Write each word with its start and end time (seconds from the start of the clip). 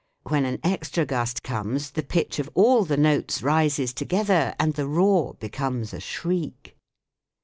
When 0.23 0.45
an 0.45 0.57
extra 0.63 1.05
gust 1.05 1.43
comes 1.43 1.91
the 1.91 2.01
pitch 2.01 2.39
of 2.39 2.49
all 2.55 2.85
the 2.85 2.97
notes 2.97 3.43
rises 3.43 3.93
together 3.93 4.55
and 4.59 4.73
the 4.73 4.87
roar 4.87 5.35
becomes 5.35 5.93
a 5.93 5.99
shriek. 5.99 6.75